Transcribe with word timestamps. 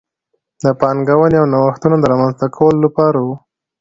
د 0.61 0.63
پانګونې 0.79 1.37
او 1.41 1.45
نوښتونو 1.53 1.95
د 1.99 2.03
رامنځته 2.11 2.45
کولو 2.55 2.79
لپاره 2.85 3.17
و. 3.25 3.27